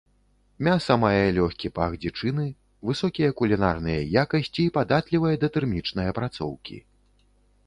[0.67, 2.45] Мяса мае лёгкі пах дзічыны,
[2.91, 6.81] высокія кулінарныя якасці і падатлівае да тэрмічнай апрацоўкі.